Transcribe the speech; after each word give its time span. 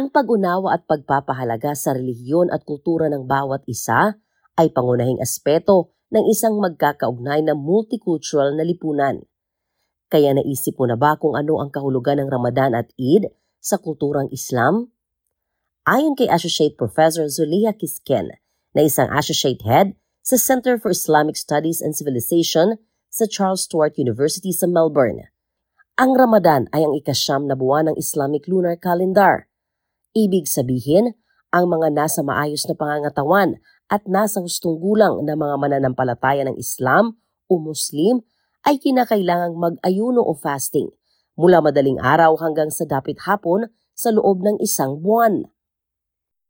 Ang 0.00 0.08
pag-unawa 0.08 0.80
at 0.80 0.88
pagpapahalaga 0.88 1.76
sa 1.76 1.92
relihiyon 1.92 2.48
at 2.48 2.64
kultura 2.64 3.12
ng 3.12 3.28
bawat 3.28 3.68
isa 3.68 4.16
ay 4.56 4.72
pangunahing 4.72 5.20
aspeto 5.20 5.92
ng 6.08 6.24
isang 6.24 6.56
magkakaugnay 6.56 7.44
na 7.44 7.52
multicultural 7.52 8.56
na 8.56 8.64
lipunan. 8.64 9.20
Kaya 10.08 10.32
naisip 10.32 10.80
mo 10.80 10.88
na 10.88 10.96
ba 10.96 11.20
kung 11.20 11.36
ano 11.36 11.60
ang 11.60 11.68
kahulugan 11.68 12.16
ng 12.16 12.32
Ramadan 12.32 12.72
at 12.72 12.88
Eid 12.96 13.28
sa 13.60 13.76
kulturang 13.76 14.32
Islam? 14.32 14.88
Ayon 15.84 16.16
kay 16.16 16.32
Associate 16.32 16.72
Professor 16.80 17.28
Zulia 17.28 17.76
Kisken, 17.76 18.40
na 18.72 18.80
isang 18.80 19.12
Associate 19.12 19.60
Head 19.68 20.00
sa 20.24 20.40
Center 20.40 20.80
for 20.80 20.96
Islamic 20.96 21.36
Studies 21.36 21.84
and 21.84 21.92
Civilization 21.92 22.80
sa 23.12 23.28
Charles 23.28 23.68
Stewart 23.68 24.00
University 24.00 24.56
sa 24.56 24.64
Melbourne. 24.64 25.28
Ang 26.00 26.16
Ramadan 26.16 26.72
ay 26.72 26.88
ang 26.88 26.96
ikasyam 26.96 27.44
na 27.44 27.52
buwan 27.52 27.92
ng 27.92 28.00
Islamic 28.00 28.48
Lunar 28.48 28.80
Calendar. 28.80 29.49
Ibig 30.10 30.50
sabihin, 30.50 31.14
ang 31.54 31.70
mga 31.70 31.94
nasa 31.94 32.26
maayos 32.26 32.66
na 32.66 32.74
pangangatawan 32.74 33.62
at 33.86 34.02
nasa 34.10 34.42
hustong 34.42 34.78
gulang 34.78 35.22
na 35.22 35.38
mga 35.38 35.54
mananampalataya 35.58 36.46
ng 36.46 36.58
Islam 36.58 37.18
o 37.46 37.58
Muslim 37.62 38.22
ay 38.66 38.82
kinakailangang 38.82 39.54
mag-ayuno 39.54 40.22
o 40.22 40.34
fasting 40.34 40.90
mula 41.38 41.62
madaling 41.62 41.98
araw 42.02 42.34
hanggang 42.42 42.74
sa 42.74 42.86
dapit 42.86 43.22
hapon 43.22 43.70
sa 43.94 44.10
loob 44.10 44.42
ng 44.42 44.58
isang 44.58 44.98
buwan. 44.98 45.46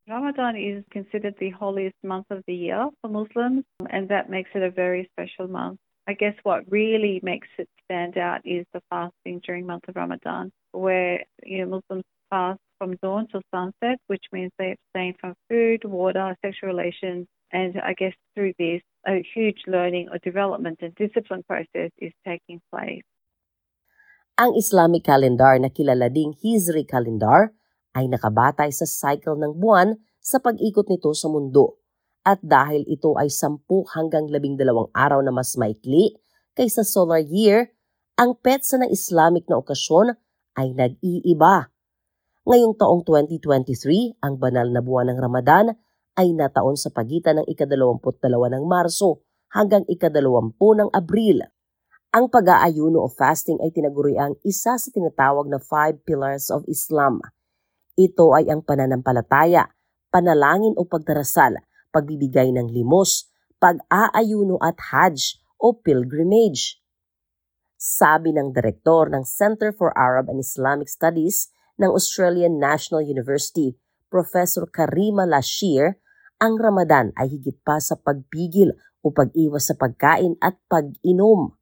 Ramadan 0.08 0.56
is 0.56 0.82
considered 0.90 1.36
the 1.38 1.52
holiest 1.54 1.96
month 2.02 2.26
of 2.32 2.42
the 2.48 2.56
year 2.56 2.88
for 2.98 3.12
Muslims, 3.12 3.62
and 3.92 4.08
that 4.08 4.26
makes 4.32 4.50
it 4.56 4.64
a 4.64 4.72
very 4.72 5.06
special 5.12 5.46
month. 5.46 5.78
I 6.08 6.18
guess 6.18 6.34
what 6.42 6.66
really 6.66 7.20
makes 7.22 7.46
it 7.60 7.68
stand 7.84 8.18
out 8.18 8.42
is 8.42 8.66
the 8.72 8.82
fasting 8.90 9.38
during 9.46 9.68
month 9.68 9.86
of 9.86 9.94
Ramadan, 9.94 10.50
where 10.72 11.22
you 11.44 11.62
know 11.62 11.78
Muslims 11.78 12.08
fast 12.26 12.58
from 12.80 12.96
dawn 13.04 13.28
till 13.28 13.44
sunset, 13.52 14.00
which 14.08 14.24
means 14.32 14.48
they 14.56 14.72
abstain 14.72 15.12
from 15.20 15.36
food, 15.52 15.84
water, 15.84 16.32
sexual 16.40 16.72
relations, 16.72 17.28
and 17.52 17.76
I 17.76 17.92
guess 17.92 18.16
through 18.32 18.56
this, 18.56 18.80
a 19.04 19.20
huge 19.20 19.68
learning 19.68 20.08
or 20.08 20.16
development 20.24 20.80
and 20.80 20.96
discipline 20.96 21.44
process 21.44 21.92
is 22.00 22.16
taking 22.24 22.64
place. 22.72 23.04
Ang 24.40 24.56
Islamic 24.56 25.04
calendar 25.04 25.60
na 25.60 25.68
kilala 25.68 26.08
ding 26.08 26.32
Hijri 26.40 26.88
calendar 26.88 27.52
ay 27.92 28.08
nakabatay 28.08 28.72
sa 28.72 28.88
cycle 28.88 29.36
ng 29.36 29.60
buwan 29.60 30.00
sa 30.16 30.40
pag-ikot 30.40 30.88
nito 30.88 31.12
sa 31.12 31.28
mundo. 31.28 31.76
At 32.24 32.40
dahil 32.40 32.88
ito 32.88 33.20
ay 33.20 33.28
10 33.28 33.68
hanggang 33.92 34.32
12 34.32 34.56
araw 34.96 35.20
na 35.20 35.32
mas 35.32 35.60
maikli 35.60 36.16
kaysa 36.56 36.84
solar 36.84 37.20
year, 37.20 37.72
ang 38.20 38.36
petsa 38.36 38.76
ng 38.76 38.92
Islamic 38.92 39.48
na 39.48 39.60
okasyon 39.60 40.12
ay 40.60 40.76
nag-iiba. 40.76 41.69
Ngayong 42.50 42.74
taong 42.74 43.06
2023, 43.06 44.18
ang 44.18 44.34
banal 44.34 44.66
na 44.74 44.82
buwan 44.82 45.14
ng 45.14 45.18
Ramadan 45.22 45.70
ay 46.18 46.34
nataon 46.34 46.74
sa 46.74 46.90
pagitan 46.90 47.38
ng 47.38 47.46
ika-22 47.46 48.26
ng 48.26 48.64
Marso 48.66 49.22
hanggang 49.54 49.86
ika-20 49.86 50.58
ng 50.58 50.90
Abril. 50.90 51.46
Ang 52.10 52.26
pag-aayuno 52.26 53.06
o 53.06 53.06
fasting 53.06 53.62
ay 53.62 53.70
tinaguriang 53.70 54.34
isa 54.42 54.74
sa 54.74 54.88
tinatawag 54.90 55.46
na 55.46 55.62
five 55.62 56.02
pillars 56.02 56.50
of 56.50 56.66
Islam– 56.66 57.22
ito 58.00 58.32
ay 58.32 58.48
ang 58.48 58.64
pananampalataya, 58.64 59.68
panalangin 60.08 60.72
o 60.80 60.88
pagdarasal, 60.88 61.60
pagbibigay 61.92 62.48
ng 62.48 62.72
limos, 62.72 63.28
pag-aayuno 63.60 64.56
at 64.56 64.80
hajj 64.88 65.36
o 65.60 65.76
pilgrimage. 65.76 66.80
Sabi 67.76 68.32
ng 68.32 68.56
direktor 68.56 69.12
ng 69.12 69.20
Center 69.28 69.68
for 69.76 69.92
Arab 69.92 70.32
and 70.32 70.40
Islamic 70.40 70.88
Studies 70.88 71.52
ng 71.80 71.90
Australian 71.90 72.60
National 72.60 73.00
University, 73.00 73.72
Professor 74.12 74.68
Karima 74.68 75.24
Lashir, 75.24 75.96
ang 76.40 76.60
Ramadan 76.60 77.12
ay 77.16 77.32
higit 77.32 77.56
pa 77.64 77.80
sa 77.80 77.96
pagpigil 77.96 78.76
o 79.00 79.12
pag-iwas 79.12 79.72
sa 79.72 79.74
pagkain 79.76 80.36
at 80.44 80.60
pag-inom. 80.68 81.56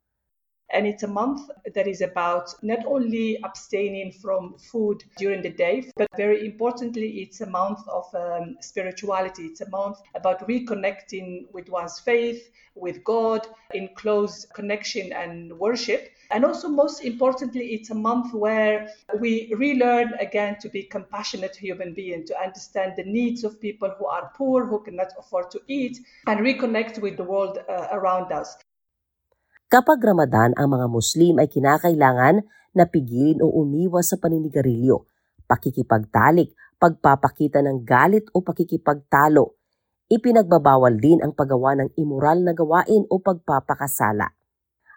And 0.71 0.87
it's 0.87 1.03
a 1.03 1.09
month 1.09 1.51
that 1.75 1.87
is 1.87 2.03
about 2.03 2.55
not 2.63 2.85
only 2.85 3.39
abstaining 3.43 4.13
from 4.13 4.59
food 4.59 5.03
during 5.17 5.41
the 5.41 5.51
day, 5.51 5.91
but 5.97 6.09
very 6.17 6.45
importantly, 6.45 7.23
it's 7.23 7.41
a 7.41 7.47
month 7.47 7.81
of 7.89 8.05
um, 8.15 8.57
spirituality. 8.61 9.45
It's 9.45 9.63
a 9.63 9.71
month 9.71 9.99
about 10.15 10.47
reconnecting 10.47 11.51
with 11.53 11.71
one's 11.71 11.99
faith, 11.99 12.51
with 12.75 13.03
God, 13.03 13.47
in 13.73 13.89
close 13.95 14.45
connection 14.45 15.13
and 15.13 15.59
worship. 15.59 16.11
And 16.31 16.45
also, 16.45 16.69
most 16.69 17.03
importantly, 17.03 17.73
it's 17.73 17.89
a 17.89 17.95
month 17.95 18.35
where 18.35 18.91
we 19.19 19.53
relearn 19.57 20.13
again 20.21 20.59
to 20.61 20.69
be 20.69 20.83
compassionate 20.83 21.57
human 21.57 21.95
beings, 21.95 22.29
to 22.29 22.39
understand 22.39 22.93
the 22.97 23.05
needs 23.05 23.43
of 23.43 23.59
people 23.59 23.91
who 23.99 24.05
are 24.05 24.31
poor, 24.37 24.67
who 24.67 24.81
cannot 24.81 25.13
afford 25.19 25.51
to 25.53 25.61
eat, 25.67 25.99
and 26.27 26.41
reconnect 26.41 27.01
with 27.01 27.17
the 27.17 27.25
world 27.25 27.59
uh, 27.69 27.89
around 27.91 28.33
us. 28.33 28.59
Kapag 29.69 30.01
Ramadan, 30.01 30.57
ang 30.57 30.73
mga 30.73 30.89
Muslim 30.89 31.37
ay 31.37 31.53
kinakailangan 31.53 32.41
na 32.73 32.89
pigilin 32.89 33.45
o 33.45 33.53
umiwas 33.53 34.09
sa 34.09 34.17
paninigarilyo, 34.17 35.05
pakikipagtalik, 35.45 36.57
pagpapakita 36.81 37.61
ng 37.61 37.85
galit 37.85 38.25
o 38.33 38.41
pakikipagtalo. 38.41 39.61
Ipinagbabawal 40.09 40.97
din 40.97 41.21
ang 41.21 41.37
paggawa 41.37 41.77
ng 41.85 41.93
immoral 42.01 42.49
na 42.49 42.57
gawain 42.57 43.05
o 43.13 43.21
pagpapakasala. 43.21 44.33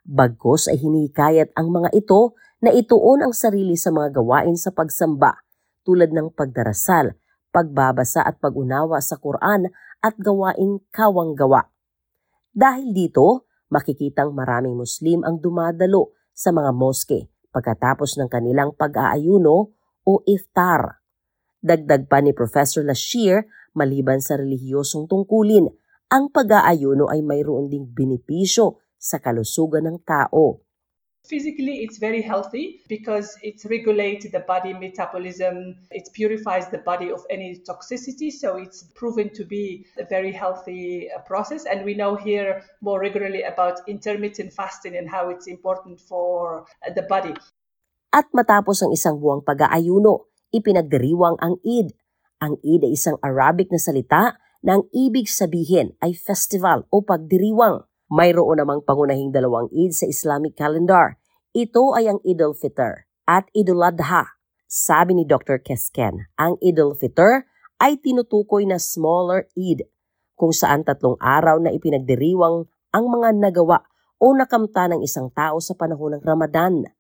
Bagkos 0.08 0.72
ay 0.72 0.80
hinikayat 0.80 1.52
ang 1.52 1.68
mga 1.68 1.92
ito 1.92 2.40
na 2.64 2.72
ituon 2.72 3.28
ang 3.28 3.36
sarili 3.36 3.76
sa 3.76 3.92
mga 3.92 4.24
gawain 4.24 4.56
sa 4.56 4.72
pagsamba 4.72 5.36
tulad 5.84 6.16
ng 6.16 6.32
pagdarasal, 6.32 7.20
pagbabasa 7.52 8.24
at 8.24 8.40
pagunawa 8.40 9.03
sa 9.03 9.20
Quran 9.20 9.68
at 10.00 10.16
gawaing 10.16 10.80
kawanggawa. 10.96 11.68
Dahil 12.56 12.96
dito, 12.96 13.50
makikitang 13.72 14.36
maraming 14.36 14.76
Muslim 14.76 15.24
ang 15.24 15.40
dumadalo 15.40 16.14
sa 16.36 16.52
mga 16.52 16.72
moske 16.76 17.32
pagkatapos 17.52 18.20
ng 18.20 18.28
kanilang 18.28 18.76
pag-aayuno 18.76 19.58
o 20.04 20.14
iftar. 20.28 21.02
Dagdag 21.62 22.09
pa 22.12 22.20
ni 22.20 22.36
Professor 22.36 22.82
Lashir, 22.82 23.46
maliban 23.78 24.20
sa 24.20 24.36
relihiyosong 24.36 25.08
tungkulin, 25.08 25.70
ang 26.12 26.28
pag-aayuno 26.28 27.08
ay 27.08 27.24
mayroon 27.24 27.72
ding 27.72 27.88
benepisyo 27.88 28.84
sa 29.00 29.24
kalusugan 29.24 29.88
ng 29.88 29.98
tao. 30.03 30.59
Physically, 31.22 31.86
it's 31.86 32.02
very 32.02 32.22
healthy 32.22 32.82
because 32.90 33.38
it 33.46 33.62
regulates 33.70 34.26
the 34.30 34.42
body 34.42 34.74
metabolism, 34.74 35.78
it 35.92 36.09
purifies 36.14 36.68
the 36.74 36.80
body 36.82 37.12
of 37.12 37.22
any 37.30 37.62
toxicity. 37.62 38.34
So 38.34 38.58
it's 38.58 38.84
proven 38.98 39.30
to 39.38 39.46
be 39.46 39.86
a 40.02 40.06
very 40.06 40.34
healthy 40.34 41.09
uh, 41.14 41.22
process. 41.22 41.66
And 41.70 41.86
we 41.86 41.94
know 41.94 42.16
here 42.16 42.66
more 42.82 43.00
regularly 43.00 43.44
about 43.44 43.86
intermittent 43.88 44.52
fasting 44.52 44.98
and 44.98 45.08
how 45.08 45.30
it's 45.30 45.46
important 45.46 46.02
for 46.02 46.66
uh, 46.82 46.90
the 46.90 47.04
body. 47.06 47.38
At 48.12 48.28
matapos 48.34 48.82
ang 48.82 48.92
isang 48.92 49.22
buwang 49.22 49.46
pag-aayuno, 49.46 50.28
ipinagdiriwang 50.52 51.40
ang 51.40 51.62
Eid. 51.64 51.96
Ang 52.42 52.58
Eid 52.59 52.82
ay 52.84 52.98
isang 52.98 53.22
Arabic 53.24 53.70
na 53.70 53.80
salita 53.80 54.42
na 54.66 54.82
ang 54.82 54.90
ibig 54.90 55.30
sabihin 55.30 55.94
ay 56.02 56.18
festival 56.18 56.90
o 56.90 57.06
pagdiriwang. 57.06 57.86
Mayroon 58.11 58.59
namang 58.59 58.83
pangunahing 58.83 59.31
dalawang 59.31 59.72
Eid 59.72 59.95
sa 59.95 60.03
Islamic 60.03 60.59
calendar. 60.59 61.16
Ito 61.55 61.95
ay 61.95 62.11
ang 62.11 62.19
Eid 62.27 62.44
al-Fitr 62.44 63.07
at 63.23 63.47
Eid 63.55 63.72
al-Adha. 63.72 64.35
Sabi 64.67 65.16
ni 65.16 65.23
Dr. 65.23 65.63
Kesken, 65.63 66.27
ang 66.35 66.59
Eid 66.59 66.75
al-Fitr 66.75 67.47
ay 67.79 68.03
tinutukoy 68.03 68.67
na 68.67 68.83
smaller 68.83 69.47
Eid 69.55 69.88
kung 70.35 70.51
saan 70.51 70.83
tatlong 70.83 71.16
araw 71.23 71.63
na 71.63 71.72
ipinagdiriwang 71.72 72.67
ang 72.91 73.05
mga 73.07 73.31
nagawa 73.31 73.79
o 74.19 74.35
nakamta 74.35 74.91
ng 74.91 74.99
isang 75.07 75.31
tao 75.31 75.63
sa 75.63 75.72
panahon 75.79 76.19
ng 76.19 76.23
Ramadan. 76.28 76.91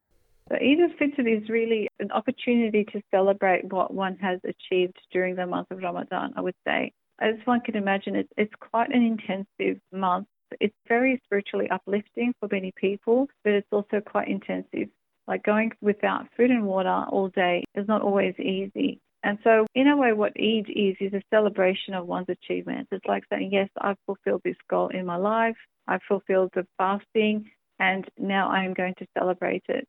So 0.47 0.55
Eid 0.55 0.79
al-Fitr 0.79 1.27
is 1.27 1.51
really 1.51 1.91
an 1.99 2.07
opportunity 2.15 2.87
to 2.95 3.03
celebrate 3.11 3.67
what 3.67 3.91
one 3.91 4.15
has 4.23 4.39
achieved 4.47 4.95
during 5.11 5.35
the 5.35 5.43
month 5.43 5.75
of 5.75 5.83
Ramadan, 5.83 6.31
I 6.39 6.39
would 6.39 6.55
say. 6.63 6.95
As 7.19 7.35
one 7.43 7.59
can 7.59 7.75
imagine, 7.75 8.15
it's, 8.15 8.31
it's 8.39 8.55
quite 8.63 8.95
an 8.95 9.03
intensive 9.03 9.83
month 9.91 10.31
It's 10.59 10.75
very 10.87 11.21
spiritually 11.25 11.69
uplifting 11.69 12.33
for 12.39 12.49
many 12.51 12.73
people, 12.75 13.27
but 13.43 13.53
it's 13.53 13.71
also 13.71 14.01
quite 14.01 14.27
intensive. 14.27 14.89
Like 15.27 15.43
going 15.43 15.71
without 15.81 16.27
food 16.35 16.51
and 16.51 16.65
water 16.65 17.05
all 17.09 17.29
day 17.29 17.63
is 17.75 17.87
not 17.87 18.01
always 18.01 18.35
easy. 18.39 18.99
And 19.23 19.37
so, 19.43 19.67
in 19.77 19.87
a 19.87 19.95
way, 19.95 20.13
what 20.13 20.33
Eid 20.33 20.65
is, 20.65 20.97
is 20.97 21.13
a 21.13 21.21
celebration 21.29 21.93
of 21.93 22.09
one's 22.09 22.27
achievements. 22.27 22.89
It's 22.91 23.05
like 23.05 23.21
saying, 23.29 23.53
yes, 23.53 23.69
I've 23.77 24.01
fulfilled 24.09 24.41
this 24.43 24.57
goal 24.67 24.89
in 24.89 25.05
my 25.05 25.17
life, 25.17 25.57
I've 25.87 26.01
fulfilled 26.09 26.49
the 26.57 26.65
fasting, 26.75 27.45
and 27.77 28.03
now 28.17 28.49
I 28.49 28.65
am 28.65 28.73
going 28.73 28.97
to 28.97 29.05
celebrate 29.13 29.61
it. 29.69 29.85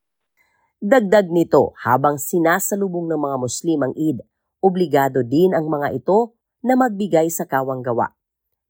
Dagdag 0.84 1.32
nito, 1.32 1.72
habang 1.80 2.20
sinasalubong 2.20 3.08
ng 3.08 3.20
mga 3.24 3.36
Muslim 3.40 3.78
ang 3.88 3.94
Eid, 3.96 4.20
obligado 4.60 5.24
din 5.24 5.56
ang 5.56 5.64
mga 5.64 5.96
ito 5.96 6.36
na 6.60 6.76
magbigay 6.76 7.32
sa 7.32 7.48
kawang 7.48 7.80
gawa 7.80 8.12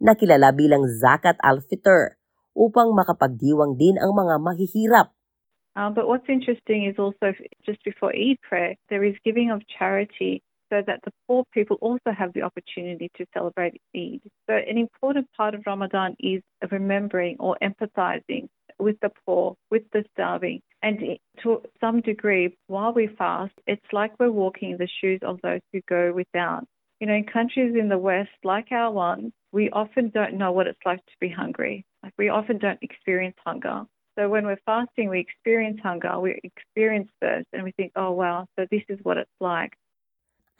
na 0.02 0.19
kilala 0.19 0.50
bilang 0.50 0.82
Zakat 0.90 1.38
al-Fitr 1.46 2.19
upang 2.58 2.90
makapagdiwang 2.93 3.78
din 3.78 3.96
ang 4.02 4.12
mga 4.12 4.34
mahihirap. 4.43 5.14
Um, 5.78 5.94
but 5.94 6.04
what's 6.10 6.28
interesting 6.28 6.84
is 6.84 6.99
also 6.99 7.32
just 7.64 7.81
before 7.87 8.12
Eid 8.12 8.37
prayer, 8.43 8.75
there 8.90 9.06
is 9.06 9.14
giving 9.25 9.49
of 9.54 9.62
charity 9.78 10.43
so 10.69 10.82
that 10.87 11.00
the 11.04 11.12
poor 11.26 11.44
people 11.52 11.78
also 11.81 12.12
have 12.16 12.32
the 12.34 12.43
opportunity 12.43 13.10
to 13.16 13.25
celebrate 13.32 13.81
Eid. 13.96 14.20
So, 14.49 14.56
an 14.56 14.76
important 14.76 15.28
part 15.37 15.54
of 15.54 15.62
Ramadan 15.66 16.16
is 16.20 16.43
remembering 16.70 17.37
or 17.40 17.56
empathizing 17.62 18.48
with 18.78 18.96
the 19.00 19.10
poor, 19.25 19.55
with 19.70 19.82
the 19.93 20.05
starving. 20.12 20.60
And 20.82 20.98
to 21.43 21.62
some 21.81 22.00
degree, 22.00 22.56
while 22.66 22.93
we 22.93 23.08
fast, 23.16 23.52
it's 23.66 23.93
like 23.93 24.12
we're 24.19 24.31
walking 24.31 24.72
in 24.72 24.76
the 24.78 24.88
shoes 25.00 25.20
of 25.22 25.40
those 25.43 25.60
who 25.72 25.81
go 25.88 26.12
without. 26.14 26.64
You 27.00 27.06
know, 27.06 27.14
in 27.14 27.25
countries 27.25 27.75
in 27.78 27.88
the 27.88 27.98
West, 27.98 28.31
like 28.44 28.72
our 28.72 28.90
one, 28.90 29.32
we 29.52 29.69
often 29.70 30.08
don't 30.08 30.40
know 30.40 30.50
what 30.50 30.66
it's 30.66 30.81
like 30.84 31.04
to 31.04 31.16
be 31.20 31.28
hungry. 31.28 31.84
Like 32.02 32.16
we 32.16 32.32
often 32.32 32.56
don't 32.56 32.81
experience 32.81 33.37
hunger. 33.44 33.84
So 34.16 34.28
when 34.28 34.49
we're 34.49 34.60
fasting, 34.64 35.08
we 35.08 35.20
experience 35.20 35.81
hunger, 35.84 36.20
we 36.20 36.40
experience 36.44 37.08
thirst, 37.20 37.49
and 37.52 37.64
we 37.64 37.72
think, 37.72 37.93
oh 37.96 38.12
wow, 38.12 38.49
so 38.56 38.64
this 38.69 38.84
is 38.88 39.00
what 39.04 39.16
it's 39.16 39.38
like. 39.40 39.76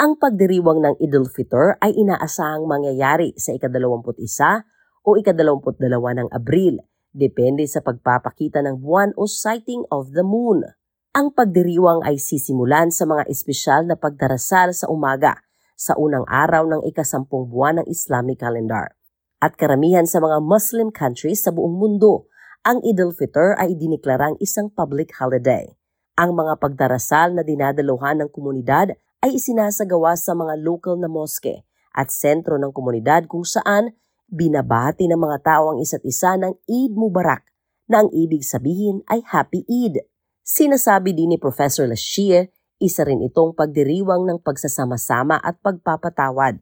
Ang 0.01 0.17
pagdiriwang 0.17 0.81
ng 0.85 0.95
Idul 1.05 1.29
Fitr 1.29 1.77
ay 1.81 1.93
inaasahang 1.93 2.65
mangyayari 2.65 3.37
sa 3.37 3.53
ikadalawamput-isa 3.53 4.65
o 5.05 5.21
ikadalawamput-dalawa 5.21 6.25
ng 6.25 6.29
Abril, 6.33 6.81
depende 7.13 7.69
sa 7.69 7.85
pagpapakita 7.85 8.65
ng 8.65 8.81
buwan 8.81 9.13
o 9.21 9.29
sighting 9.29 9.85
of 9.93 10.17
the 10.17 10.25
moon. 10.25 10.65
Ang 11.13 11.37
pagdiriwang 11.37 12.09
ay 12.09 12.17
sisimulan 12.17 12.89
sa 12.89 13.05
mga 13.05 13.29
espesyal 13.29 13.85
na 13.85 14.01
pagdarasal 14.01 14.73
sa 14.73 14.89
umaga 14.89 15.45
sa 15.83 15.99
unang 15.99 16.23
araw 16.31 16.63
ng 16.71 16.87
ikasampung 16.87 17.51
buwan 17.51 17.83
ng 17.83 17.87
Islamic 17.91 18.39
calendar. 18.39 18.95
At 19.43 19.59
karamihan 19.59 20.07
sa 20.07 20.23
mga 20.23 20.39
Muslim 20.39 20.95
countries 20.95 21.43
sa 21.43 21.51
buong 21.51 21.75
mundo, 21.75 22.31
ang 22.63 22.79
Idul 22.87 23.11
Fitr 23.11 23.59
ay 23.59 23.75
diniklarang 23.75 24.39
isang 24.39 24.71
public 24.71 25.19
holiday. 25.19 25.67
Ang 26.15 26.39
mga 26.39 26.63
pagdarasal 26.63 27.35
na 27.35 27.43
dinadaluhan 27.43 28.23
ng 28.23 28.31
komunidad 28.31 28.95
ay 29.19 29.35
isinasagawa 29.35 30.15
sa 30.15 30.39
mga 30.39 30.63
local 30.63 30.95
na 30.95 31.11
moske 31.11 31.67
at 31.91 32.15
sentro 32.15 32.55
ng 32.63 32.71
komunidad 32.71 33.27
kung 33.27 33.43
saan 33.43 33.91
binabati 34.31 35.11
ng 35.11 35.19
mga 35.19 35.39
tao 35.43 35.75
ang 35.75 35.83
isa't 35.83 36.07
isa 36.07 36.39
ng 36.39 36.55
Eid 36.71 36.95
Mubarak 36.95 37.43
na 37.91 38.07
ang 38.07 38.09
ibig 38.15 38.47
sabihin 38.47 39.03
ay 39.11 39.27
Happy 39.27 39.67
Eid. 39.67 40.07
Sinasabi 40.47 41.19
din 41.19 41.35
ni 41.35 41.39
Professor 41.43 41.91
Lashir, 41.91 42.55
isa 42.83 43.07
rin 43.07 43.23
itong 43.23 43.55
pagdiriwang 43.55 44.27
ng 44.27 44.39
pagsasama-sama 44.43 45.39
at 45.39 45.63
pagpapatawad. 45.63 46.59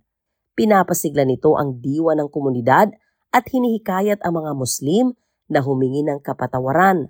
Pinapasigla 0.52 1.24
nito 1.24 1.56
ang 1.56 1.80
diwa 1.80 2.12
ng 2.12 2.28
komunidad 2.28 2.92
at 3.32 3.44
hinihikayat 3.48 4.20
ang 4.20 4.44
mga 4.44 4.52
Muslim 4.52 5.16
na 5.48 5.64
humingi 5.64 6.04
ng 6.04 6.20
kapatawaran 6.20 7.08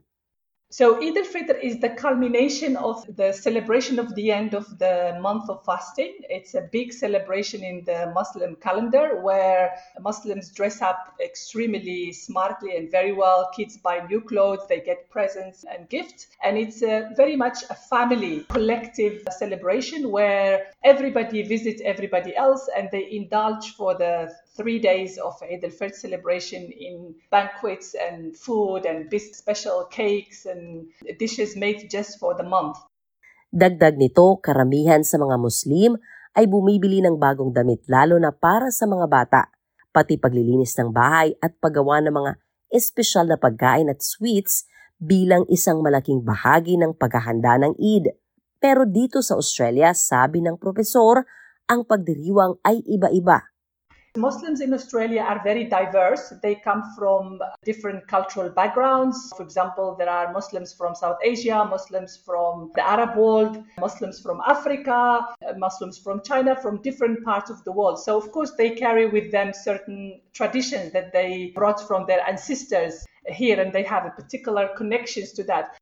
So 0.73 1.03
Eid 1.03 1.17
al-Fitr 1.17 1.61
is 1.61 1.81
the 1.81 1.89
culmination 1.89 2.77
of 2.77 3.05
the 3.17 3.33
celebration 3.33 3.99
of 3.99 4.15
the 4.15 4.31
end 4.31 4.55
of 4.55 4.79
the 4.79 5.19
month 5.21 5.51
of 5.51 5.65
fasting. 5.65 6.19
It's 6.29 6.55
a 6.55 6.61
big 6.61 6.93
celebration 6.93 7.65
in 7.65 7.85
the 7.85 8.13
Muslim 8.15 8.55
calendar 8.55 9.21
where 9.21 9.73
Muslims 10.01 10.53
dress 10.53 10.81
up 10.81 11.17
extremely 11.21 12.13
smartly 12.13 12.77
and 12.77 12.89
very 12.89 13.13
well. 13.13 13.51
Kids 13.53 13.79
buy 13.79 14.07
new 14.09 14.21
clothes, 14.21 14.61
they 14.69 14.79
get 14.79 15.11
presents 15.11 15.65
and 15.65 15.89
gifts. 15.89 16.29
And 16.45 16.57
it's 16.57 16.83
a, 16.83 17.11
very 17.17 17.35
much 17.35 17.65
a 17.69 17.75
family 17.75 18.47
collective 18.49 19.27
celebration 19.37 20.13
where 20.13 20.69
everybody 20.85 21.43
visits 21.43 21.83
everybody 21.85 22.37
else 22.37 22.71
and 22.77 22.89
they 22.93 23.11
indulge 23.11 23.75
for 23.75 23.97
the 23.97 24.33
three 24.57 24.83
days 24.83 25.17
of 25.19 25.39
Eid 25.43 25.63
al-Fitr 25.63 25.95
celebration 25.95 26.71
in 26.71 27.15
banquets 27.31 27.95
and 27.95 28.35
food 28.35 28.83
and 28.87 29.07
special 29.33 29.87
cakes 29.89 30.47
and 30.47 30.91
dishes 31.19 31.55
made 31.55 31.87
just 31.87 32.19
for 32.19 32.35
the 32.35 32.47
month. 32.47 32.79
Dagdag 33.51 33.99
nito, 33.99 34.39
karamihan 34.39 35.03
sa 35.03 35.19
mga 35.19 35.37
Muslim 35.39 35.99
ay 36.39 36.47
bumibili 36.47 37.03
ng 37.03 37.19
bagong 37.19 37.51
damit 37.51 37.83
lalo 37.91 38.15
na 38.19 38.31
para 38.31 38.71
sa 38.71 38.87
mga 38.87 39.07
bata, 39.11 39.51
pati 39.91 40.15
paglilinis 40.15 40.79
ng 40.79 40.95
bahay 40.95 41.35
at 41.43 41.59
paggawa 41.59 41.99
ng 42.07 42.15
mga 42.15 42.33
espesyal 42.71 43.27
na 43.27 43.35
pagkain 43.35 43.91
at 43.91 43.99
sweets 43.99 44.71
bilang 45.03 45.43
isang 45.51 45.83
malaking 45.83 46.23
bahagi 46.23 46.79
ng 46.79 46.95
paghahanda 46.95 47.59
ng 47.59 47.75
Eid. 47.75 48.15
Pero 48.63 48.87
dito 48.87 49.19
sa 49.19 49.35
Australia, 49.35 49.91
sabi 49.97 50.45
ng 50.47 50.55
profesor, 50.55 51.27
ang 51.67 51.83
pagdiriwang 51.83 52.63
ay 52.63 52.87
iba-iba 52.87 53.50
Muslims 54.17 54.61
in 54.61 54.75
Australia 54.75 55.21
are 55.23 55.41
very 55.45 55.65
diverse. 55.65 56.33
They 56.43 56.57
come 56.57 56.83
from 56.99 57.39
different 57.65 58.09
cultural 58.09 58.51
backgrounds. 58.51 59.31
For 59.37 59.45
example, 59.45 59.95
there 59.97 60.11
are 60.11 60.33
Muslims 60.33 60.75
from 60.75 60.97
South 60.97 61.19
Asia, 61.23 61.65
Muslims 61.65 62.19
from 62.19 62.73
the 62.75 62.83
Arab 62.83 63.17
world, 63.17 63.63
Muslims 63.79 64.19
from 64.19 64.43
Africa, 64.47 65.23
uh, 65.47 65.55
Muslims 65.57 65.97
from 65.99 66.23
China, 66.25 66.57
from 66.57 66.83
different 66.83 67.23
parts 67.25 67.51
of 67.51 67.63
the 67.63 67.71
world. 67.71 68.01
So, 68.01 68.17
of 68.17 68.33
course, 68.33 68.51
they 68.59 68.71
carry 68.71 69.07
with 69.07 69.31
them 69.31 69.53
certain 69.55 70.21
traditions 70.33 70.93
that 70.93 71.13
they 71.13 71.53
brought 71.55 71.87
from 71.87 72.07
their 72.07 72.27
ancestors 72.27 73.07
here 73.27 73.61
and 73.61 73.73
they 73.73 73.85
have 73.85 74.07
a 74.07 74.11
particular 74.11 74.71
connections 74.77 75.31
to 75.39 75.45
that. 75.45 75.79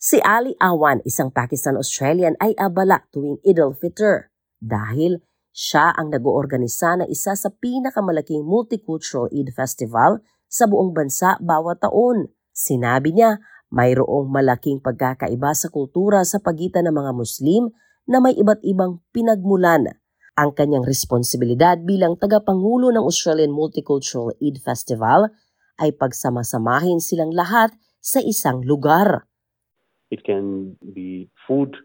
Si 0.00 0.18
Ali 0.26 0.56
Awan, 0.58 1.06
isang 1.06 1.30
Pakistan-Australian 1.30 2.34
ay 2.42 2.56
abala 2.58 3.06
tuwing 3.14 3.38
Eid 3.46 3.60
al-Fitr 3.62 4.32
dahil 4.58 5.22
Siya 5.50 5.90
ang 5.94 6.14
nag-oorganisa 6.14 7.02
ng 7.02 7.08
isa 7.10 7.34
sa 7.34 7.50
pinakamalaking 7.50 8.46
multicultural 8.46 9.26
Eid 9.34 9.50
Festival 9.50 10.22
sa 10.46 10.70
buong 10.70 10.94
bansa 10.94 11.38
bawat 11.42 11.82
taon. 11.82 12.30
Sinabi 12.54 13.14
niya, 13.14 13.42
mayroong 13.70 14.30
malaking 14.30 14.78
pagkakaiba 14.82 15.54
sa 15.54 15.70
kultura 15.70 16.22
sa 16.22 16.38
pagitan 16.38 16.86
ng 16.90 16.94
mga 16.94 17.12
Muslim 17.14 17.70
na 18.06 18.18
may 18.18 18.34
iba't 18.34 18.62
ibang 18.66 19.02
pinagmulan. 19.14 19.90
Ang 20.38 20.50
kanyang 20.54 20.86
responsibilidad 20.86 21.78
bilang 21.82 22.14
tagapangulo 22.14 22.94
ng 22.94 23.02
Australian 23.02 23.50
Multicultural 23.50 24.34
Eid 24.38 24.62
Festival 24.62 25.30
ay 25.82 25.94
pagsamasamahin 25.94 27.02
silang 27.02 27.34
lahat 27.34 27.74
sa 27.98 28.22
isang 28.22 28.62
lugar. 28.62 29.26
It 30.10 30.26
can 30.26 30.74
be 30.82 31.30
food, 31.46 31.78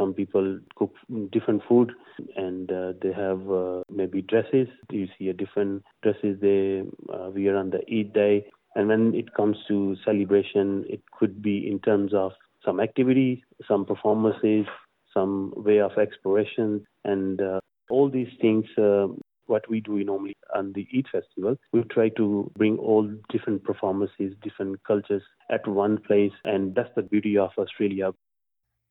some 0.00 0.14
people 0.14 0.58
cook 0.76 0.94
different 1.30 1.62
food 1.68 1.92
and 2.36 2.72
uh, 2.72 2.92
they 3.02 3.12
have 3.12 3.50
uh, 3.50 3.82
maybe 3.90 4.22
dresses. 4.22 4.68
You 4.90 5.08
see 5.18 5.28
a 5.28 5.34
different 5.34 5.84
dresses 6.02 6.38
they 6.40 6.82
uh, 7.12 7.28
wear 7.34 7.56
on 7.56 7.70
the 7.70 7.82
eid 7.92 8.14
day. 8.14 8.46
And 8.74 8.88
when 8.88 9.14
it 9.14 9.34
comes 9.34 9.58
to 9.68 9.96
celebration 10.04 10.84
it 10.88 11.02
could 11.18 11.42
be 11.42 11.68
in 11.70 11.80
terms 11.80 12.14
of 12.14 12.32
some 12.64 12.80
activities 12.80 13.38
some 13.68 13.84
performances 13.84 14.66
some 15.12 15.52
way 15.56 15.80
of 15.80 15.92
exploration. 15.98 16.86
And 17.04 17.42
uh, 17.42 17.60
all 17.90 18.08
these 18.08 18.32
things 18.40 18.64
uh, 18.78 19.08
what 19.50 19.68
we 19.68 19.80
do 19.80 20.02
normally 20.04 20.36
on 20.54 20.72
the 20.74 20.86
Eid 20.96 21.06
festival, 21.10 21.56
we 21.72 21.82
try 21.90 22.08
to 22.10 22.50
bring 22.56 22.78
all 22.78 23.10
different 23.30 23.64
performances, 23.64 24.32
different 24.42 24.82
cultures 24.84 25.22
at 25.50 25.66
one 25.66 25.98
place, 25.98 26.32
and 26.44 26.74
that's 26.74 26.94
the 26.94 27.02
beauty 27.02 27.36
of 27.36 27.50
Australia. 27.58 28.12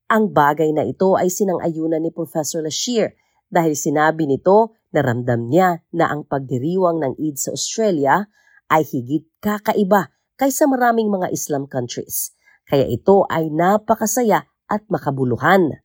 Ang 0.09 0.33
bagay 0.33 0.73
na 0.73 0.81
ito 0.89 1.13
ay 1.13 1.29
sinang-ayunan 1.29 2.01
ni 2.01 2.09
Professor 2.09 2.65
Lashir 2.65 3.13
dahil 3.45 3.77
sinabi 3.77 4.25
nito 4.25 4.73
na 4.89 5.05
ramdam 5.05 5.45
niya 5.45 5.85
na 5.93 6.09
ang 6.09 6.25
pagdiriwang 6.25 6.97
ng 6.97 7.13
Eid 7.21 7.37
sa 7.37 7.53
Australia 7.53 8.25
ay 8.73 8.89
higit 8.89 9.29
kakaiba 9.37 10.09
kaysa 10.33 10.65
maraming 10.65 11.13
mga 11.13 11.29
Islam 11.29 11.69
countries. 11.69 12.33
Kaya 12.65 12.89
ito 12.89 13.29
ay 13.29 13.53
napakasaya 13.53 14.49
at 14.65 14.81
makabuluhan. 14.89 15.77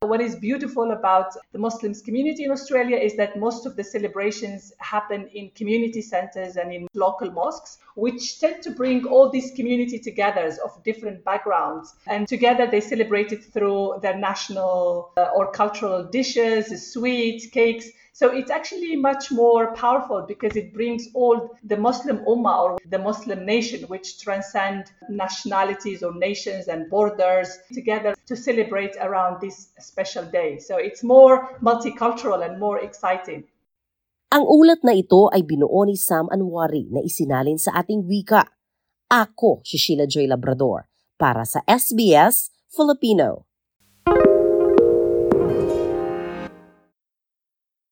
What 0.00 0.20
is 0.20 0.36
beautiful 0.36 0.90
about 0.90 1.32
the 1.52 1.58
Muslims 1.58 2.02
community 2.02 2.44
in 2.44 2.50
Australia 2.50 2.96
is 2.96 3.16
that 3.16 3.38
most 3.38 3.64
of 3.64 3.74
the 3.74 3.84
celebrations 3.84 4.72
happen 4.78 5.28
in 5.28 5.50
community 5.50 6.02
centers 6.02 6.56
and 6.56 6.72
in 6.72 6.88
local 6.94 7.30
mosques, 7.30 7.78
which 7.94 8.38
tend 8.38 8.62
to 8.64 8.70
bring 8.70 9.06
all 9.06 9.30
these 9.30 9.52
community 9.52 9.98
together 9.98 10.54
of 10.62 10.82
different 10.84 11.24
backgrounds. 11.24 11.94
And 12.06 12.28
together 12.28 12.66
they 12.66 12.80
celebrate 12.80 13.32
it 13.32 13.44
through 13.44 14.00
their 14.02 14.16
national 14.16 15.12
uh, 15.16 15.30
or 15.34 15.50
cultural 15.52 16.04
dishes, 16.04 16.92
sweets, 16.92 17.46
cakes. 17.46 17.88
So 18.14 18.30
it's 18.30 18.46
actually 18.46 18.94
much 18.94 19.34
more 19.34 19.74
powerful 19.74 20.22
because 20.22 20.54
it 20.54 20.70
brings 20.70 21.10
all 21.18 21.58
the 21.66 21.74
Muslim 21.74 22.22
Ummah 22.22 22.62
or 22.62 22.70
the 22.86 23.02
Muslim 23.02 23.42
nation, 23.42 23.82
which 23.90 24.22
transcend 24.22 24.86
nationalities 25.10 26.06
or 26.06 26.14
nations 26.14 26.70
and 26.70 26.86
borders 26.86 27.58
together 27.74 28.14
to 28.30 28.38
celebrate 28.38 28.94
around 29.02 29.42
this 29.42 29.74
special 29.82 30.22
day. 30.30 30.62
So 30.62 30.78
it's 30.78 31.02
more 31.02 31.58
multicultural 31.58 32.46
and 32.46 32.62
more 32.62 32.78
exciting. 32.78 33.50
Ang 34.30 34.46
ulat 34.46 34.86
na 34.86 34.94
ito 34.94 35.34
ay 35.34 35.42
binuo 35.42 35.82
ni 35.82 35.98
Sam 35.98 36.30
Anwari 36.30 36.86
na 36.94 37.02
isinalin 37.02 37.58
sa 37.58 37.74
ating 37.82 38.06
wika. 38.06 38.46
Ako 39.10 39.66
si 39.66 39.74
Sheila 39.74 40.06
Joy 40.06 40.30
Labrador 40.30 40.86
para 41.18 41.42
sa 41.42 41.66
SBS 41.66 42.54
Filipino. 42.70 43.50